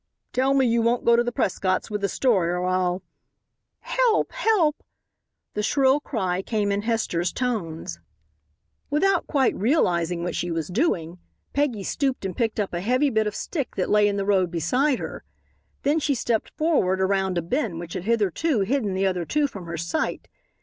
[0.33, 3.03] "Tell me you won't go to the Prescotts with the story or I'll"
[3.97, 4.31] "Help!
[4.31, 4.81] Help!"
[5.53, 7.99] The shrill cry came in Hester's tones.
[8.89, 11.19] Without quite realizing what she was doing,
[11.53, 14.49] Peggy stooped and picked up a heavy bit of stick that lay in the road
[14.49, 15.23] beside her.
[15.83, 19.67] Then she stepped forward around a bend which had hitherto hidden the other two from
[19.67, 20.27] her sight.